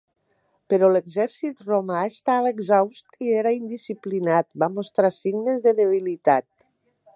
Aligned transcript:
Però 0.73 0.87
l'exèrcit 0.93 1.59
romà 1.67 1.99
estava 2.13 2.53
exhaust 2.55 3.21
i 3.27 3.35
era 3.43 3.53
indisciplinat 3.59 4.49
va 4.65 4.73
mostrar 4.79 5.15
signes 5.21 5.63
de 5.69 5.77
debilitat. 5.85 6.49